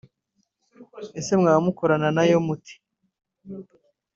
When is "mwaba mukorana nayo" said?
1.39-2.37